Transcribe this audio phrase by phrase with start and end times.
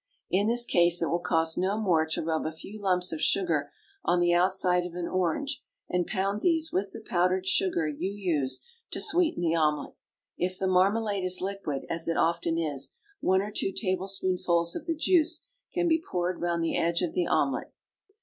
[0.31, 3.71] In this case it will cost no more to rub a few lumps of sugar
[4.03, 8.65] on the outside of an orange, and pound these with the powdered sugar you use
[8.89, 9.93] to sweeten the omelet.
[10.39, 14.95] If the marmalade is liquid, as it often is, one or two tablespoonfuls of the
[14.95, 17.71] juice can be poured round the edge of the omelet.